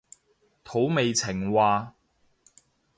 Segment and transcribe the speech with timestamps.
[0.63, 1.93] 土味情話